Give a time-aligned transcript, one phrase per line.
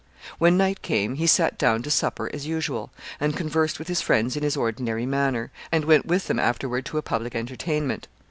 [0.39, 4.35] When night came he sat down to supper as usual, and conversed with his friends
[4.35, 8.07] in his ordinary manner, and went with them afterward to a public entertainment.